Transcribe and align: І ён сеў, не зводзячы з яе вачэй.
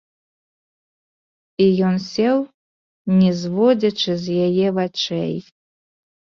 І 1.65 1.67
ён 1.89 1.95
сеў, 2.13 2.37
не 3.21 3.31
зводзячы 3.43 4.11
з 4.25 4.41
яе 4.49 4.67
вачэй. 4.81 5.33